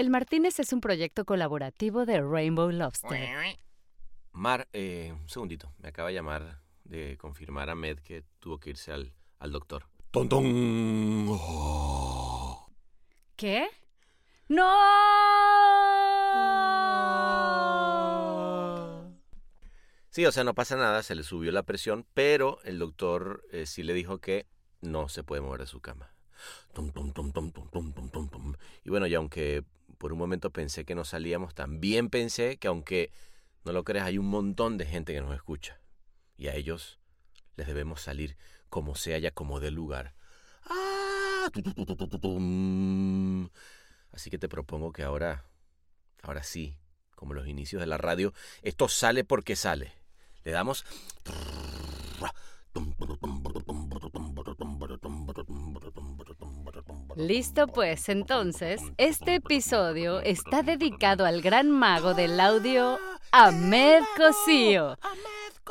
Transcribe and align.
El 0.00 0.08
Martínez 0.08 0.58
es 0.58 0.72
un 0.72 0.80
proyecto 0.80 1.26
colaborativo 1.26 2.06
de 2.06 2.22
Rainbow 2.22 2.70
Lobster. 2.70 3.58
Mar, 4.32 4.66
eh, 4.72 5.12
un 5.12 5.28
segundito, 5.28 5.74
me 5.76 5.88
acaba 5.88 6.08
de 6.08 6.14
llamar 6.14 6.62
de 6.84 7.18
confirmar 7.18 7.68
a 7.68 7.74
Med 7.74 7.98
que 7.98 8.24
tuvo 8.38 8.58
que 8.58 8.70
irse 8.70 8.92
al, 8.92 9.12
al 9.40 9.52
doctor. 9.52 9.84
¡Tontón! 10.10 11.26
Oh. 11.28 12.66
¿Qué? 13.36 13.68
¡No! 14.48 14.64
Sí, 20.08 20.24
o 20.24 20.32
sea, 20.32 20.44
no 20.44 20.54
pasa 20.54 20.76
nada, 20.76 21.02
se 21.02 21.14
le 21.14 21.24
subió 21.24 21.52
la 21.52 21.64
presión, 21.64 22.06
pero 22.14 22.58
el 22.64 22.78
doctor 22.78 23.44
eh, 23.52 23.66
sí 23.66 23.82
le 23.82 23.92
dijo 23.92 24.16
que 24.16 24.46
no 24.80 25.10
se 25.10 25.24
puede 25.24 25.42
mover 25.42 25.60
de 25.60 25.66
su 25.66 25.80
cama. 25.80 26.14
Y 28.82 28.88
bueno, 28.88 29.06
y 29.06 29.14
aunque 29.14 29.62
por 30.00 30.14
un 30.14 30.18
momento 30.18 30.48
pensé 30.48 30.86
que 30.86 30.94
no 30.94 31.04
salíamos, 31.04 31.54
también 31.54 32.08
pensé 32.08 32.56
que 32.56 32.68
aunque 32.68 33.12
no 33.66 33.72
lo 33.72 33.84
creas, 33.84 34.06
hay 34.06 34.16
un 34.16 34.28
montón 34.28 34.78
de 34.78 34.86
gente 34.86 35.12
que 35.12 35.20
nos 35.20 35.34
escucha. 35.34 35.78
Y 36.38 36.48
a 36.48 36.54
ellos 36.54 36.98
les 37.56 37.66
debemos 37.66 38.00
salir 38.00 38.38
como 38.70 38.94
sea 38.94 39.18
ya 39.18 39.30
como 39.30 39.60
de 39.60 39.70
lugar. 39.70 40.14
Ah, 40.64 41.50
tum. 42.22 43.50
Así 44.10 44.30
que 44.30 44.38
te 44.38 44.48
propongo 44.48 44.90
que 44.90 45.02
ahora, 45.02 45.44
ahora 46.22 46.44
sí, 46.44 46.78
como 47.14 47.34
los 47.34 47.46
inicios 47.46 47.80
de 47.80 47.86
la 47.86 47.98
radio, 47.98 48.32
esto 48.62 48.88
sale 48.88 49.22
porque 49.22 49.54
sale. 49.54 49.92
Le 50.44 50.50
damos... 50.50 50.86
Listo 57.16 57.66
pues, 57.66 58.08
entonces, 58.08 58.80
este 58.96 59.36
episodio 59.36 60.20
está 60.20 60.62
dedicado 60.62 61.26
al 61.26 61.42
gran 61.42 61.70
mago 61.70 62.14
del 62.14 62.38
audio, 62.38 62.98
Ahmed 63.32 64.02
Cosío, 64.16 64.96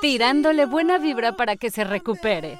tirándole 0.00 0.66
buena 0.66 0.98
vibra 0.98 1.36
para 1.36 1.56
que 1.56 1.70
se 1.70 1.84
recupere. 1.84 2.58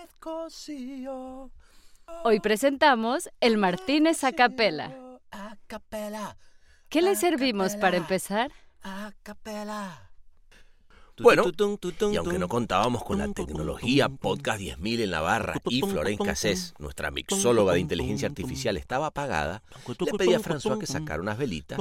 Hoy 2.24 2.40
presentamos 2.40 3.28
el 3.40 3.58
Martínez 3.58 4.24
a 4.24 4.32
capela. 4.32 4.94
¿Qué 6.88 7.02
le 7.02 7.16
servimos 7.16 7.76
para 7.76 7.96
empezar? 7.96 8.50
A 8.82 9.12
capela. 9.22 10.07
Bueno, 11.20 11.44
y 12.12 12.16
aunque 12.16 12.38
no 12.38 12.48
contábamos 12.48 13.04
con 13.04 13.18
la 13.18 13.28
tecnología 13.32 14.08
Podcast 14.08 14.60
10.000 14.60 15.00
en 15.02 15.10
la 15.10 15.20
barra 15.20 15.54
y 15.68 15.80
Florence 15.80 16.24
Cassés, 16.24 16.74
nuestra 16.78 17.10
mixóloga 17.10 17.74
de 17.74 17.80
inteligencia 17.80 18.28
artificial, 18.28 18.76
estaba 18.76 19.06
apagada, 19.06 19.62
le 19.98 20.12
pedí 20.12 20.34
a 20.34 20.40
François 20.40 20.78
que 20.78 20.86
sacara 20.86 21.20
unas 21.20 21.38
velitas 21.38 21.78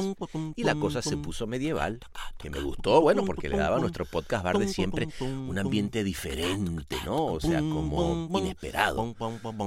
y 0.55 0.63
la 0.63 0.75
cosa 0.75 1.01
se 1.01 1.17
puso 1.17 1.47
medieval, 1.47 1.99
que 2.37 2.49
me 2.49 2.59
gustó, 2.61 3.01
bueno, 3.01 3.25
porque 3.25 3.49
le 3.49 3.57
daba 3.57 3.77
a 3.77 3.79
nuestro 3.79 4.05
podcast 4.05 4.43
bar 4.43 4.57
de 4.57 4.67
siempre 4.67 5.07
un 5.21 5.57
ambiente 5.57 6.03
diferente, 6.03 6.97
¿no? 7.05 7.25
O 7.25 7.39
sea, 7.39 7.59
como 7.59 8.29
inesperado. 8.39 9.15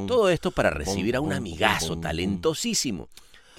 Todo 0.07 0.31
esto 0.31 0.51
para 0.51 0.71
recibir 0.71 1.17
a 1.17 1.21
un 1.21 1.33
amigazo 1.33 1.99
talentosísimo 1.99 3.09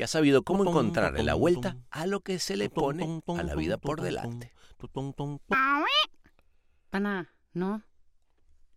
que 0.01 0.05
ha 0.05 0.07
sabido 0.07 0.41
cómo 0.41 0.63
encontrarle 0.67 1.21
la 1.21 1.35
vuelta 1.35 1.77
a 1.91 2.07
lo 2.07 2.21
que 2.21 2.39
se 2.39 2.57
le 2.57 2.71
pone 2.71 3.21
a 3.27 3.43
la 3.43 3.53
vida 3.53 3.77
por 3.77 4.01
delante. 4.01 4.51
Pana, 6.89 7.31
no. 7.53 7.83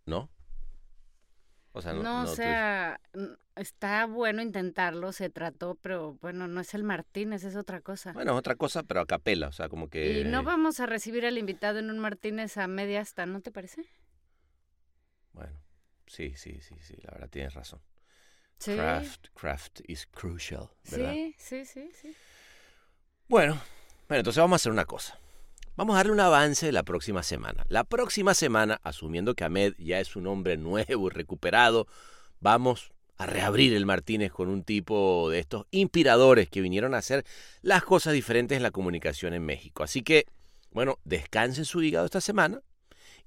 ¿No? 0.05 0.29
O 1.71 1.81
sea, 1.81 1.93
no. 1.93 2.03
No, 2.03 2.21
o 2.21 2.25
tú- 2.27 2.35
sea, 2.35 3.01
está 3.55 4.05
bueno 4.05 4.43
intentarlo, 4.43 5.11
se 5.13 5.31
trató, 5.31 5.79
pero 5.81 6.13
bueno, 6.21 6.47
no 6.47 6.61
es 6.61 6.75
el 6.75 6.83
Martínez, 6.83 7.43
es 7.43 7.55
otra 7.55 7.81
cosa. 7.81 8.13
Bueno, 8.13 8.33
es 8.33 8.37
otra 8.37 8.55
cosa, 8.55 8.83
pero 8.83 9.01
a 9.01 9.07
capela, 9.07 9.47
o 9.47 9.51
sea, 9.51 9.67
como 9.67 9.89
que. 9.89 10.19
Y 10.19 10.23
no 10.25 10.43
vamos 10.43 10.79
a 10.79 10.85
recibir 10.85 11.25
al 11.25 11.39
invitado 11.39 11.79
en 11.79 11.89
un 11.89 11.97
Martínez 11.97 12.55
a 12.59 12.67
media 12.67 13.01
hasta, 13.01 13.25
¿no 13.25 13.41
te 13.41 13.49
parece? 13.49 13.83
Bueno, 15.33 15.59
sí, 16.05 16.35
sí, 16.35 16.61
sí, 16.61 16.75
sí, 16.81 16.95
la 17.01 17.09
verdad 17.13 17.29
tienes 17.31 17.55
razón. 17.55 17.81
Sí. 18.59 18.75
Craft, 18.75 19.27
craft 19.33 19.81
is 19.87 20.07
crucial, 20.07 20.69
¿verdad? 20.89 21.13
Sí, 21.13 21.35
sí, 21.37 21.65
sí, 21.65 21.89
sí. 22.01 22.15
Bueno, 23.27 23.59
bueno, 24.07 24.19
entonces 24.19 24.39
vamos 24.39 24.53
a 24.53 24.61
hacer 24.61 24.71
una 24.71 24.85
cosa. 24.85 25.19
Vamos 25.75 25.95
a 25.95 25.97
darle 25.97 26.13
un 26.13 26.19
avance 26.21 26.65
de 26.65 26.71
la 26.71 26.83
próxima 26.83 27.21
semana. 27.21 27.65
La 27.67 27.83
próxima 27.83 28.33
semana, 28.33 28.79
asumiendo 28.83 29.35
que 29.35 29.43
Ahmed 29.43 29.73
ya 29.77 29.99
es 29.99 30.15
un 30.15 30.27
hombre 30.27 30.55
nuevo 30.57 31.07
y 31.07 31.09
recuperado, 31.09 31.87
vamos 32.39 32.93
a 33.17 33.25
reabrir 33.25 33.73
el 33.73 33.85
Martínez 33.85 34.31
con 34.31 34.47
un 34.47 34.63
tipo 34.63 35.29
de 35.29 35.39
estos 35.39 35.65
inspiradores 35.71 36.49
que 36.49 36.61
vinieron 36.61 36.93
a 36.93 36.99
hacer 36.99 37.25
las 37.61 37.83
cosas 37.83 38.13
diferentes 38.13 38.55
en 38.55 38.63
la 38.63 38.71
comunicación 38.71 39.33
en 39.33 39.45
México. 39.45 39.83
Así 39.83 40.01
que, 40.01 40.25
bueno, 40.71 40.99
descansen 41.03 41.65
su 41.65 41.81
hígado 41.83 42.05
esta 42.05 42.21
semana 42.21 42.61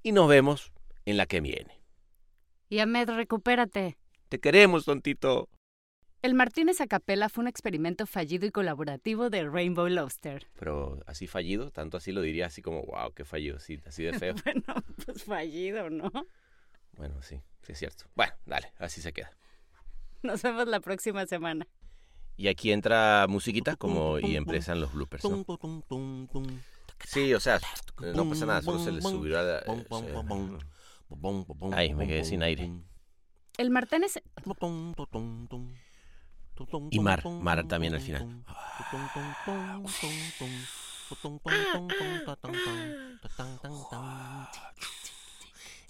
y 0.01 0.11
nos 0.11 0.27
vemos 0.27 0.71
en 1.05 1.17
la 1.17 1.27
que 1.27 1.41
viene. 1.41 1.83
Y 2.67 2.79
Ahmed, 2.79 3.09
recupérate. 3.09 3.98
Te 4.29 4.39
queremos, 4.39 4.85
tontito. 4.85 5.49
El 6.21 6.35
Martínez 6.35 6.81
a 6.81 6.87
capela 6.87 7.29
fue 7.29 7.41
un 7.41 7.47
experimento 7.47 8.05
fallido 8.05 8.45
y 8.45 8.51
colaborativo 8.51 9.29
de 9.29 9.49
Rainbow 9.49 9.87
Lobster. 9.87 10.47
Pero 10.59 10.99
así 11.07 11.25
fallido, 11.27 11.71
tanto 11.71 11.97
así 11.97 12.11
lo 12.11 12.21
diría 12.21 12.45
así 12.45 12.61
como, 12.61 12.83
wow, 12.83 13.11
qué 13.13 13.25
fallido, 13.25 13.57
así, 13.57 13.81
así 13.87 14.03
de 14.03 14.13
feo. 14.13 14.35
bueno, 14.43 14.63
pues 15.03 15.23
fallido, 15.23 15.89
¿no? 15.89 16.11
Bueno, 16.97 17.21
sí, 17.23 17.41
sí 17.63 17.71
es 17.71 17.79
cierto. 17.79 18.05
Bueno, 18.15 18.33
dale, 18.45 18.71
así 18.77 19.01
se 19.01 19.13
queda. 19.13 19.31
Nos 20.21 20.43
vemos 20.43 20.67
la 20.67 20.79
próxima 20.79 21.25
semana. 21.25 21.65
Y 22.35 22.49
aquí 22.49 22.71
entra 22.71 23.25
musiquita 23.27 23.77
como 23.77 24.19
y 24.19 24.35
empiezan 24.35 24.79
los 24.79 24.93
bloopers, 24.93 25.23
¿no? 25.23 25.45
Sí, 27.05 27.33
o 27.33 27.39
sea, 27.39 27.59
no 28.13 28.29
pasa 28.29 28.45
nada, 28.45 28.61
solo 28.61 28.79
se 28.79 28.91
le 28.91 29.01
subió 29.01 29.39
a 29.39 29.43
la... 29.43 29.59
eh, 29.59 30.59
Ay, 31.71 31.95
me 31.95 32.07
quedé 32.07 32.23
sin 32.25 32.43
aire. 32.43 32.69
El 33.59 33.71
Martínez... 33.71 34.13
Y 36.91 36.99
Mar, 37.01 37.25
Mar 37.27 37.67
también 37.67 37.93
al 37.93 37.99
final. 37.99 38.45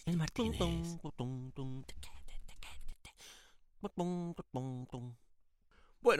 El 0.07 0.17
Martínez. 0.17 0.57
Bueno, 6.01 6.17